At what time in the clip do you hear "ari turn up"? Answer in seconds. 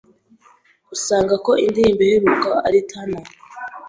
2.67-3.25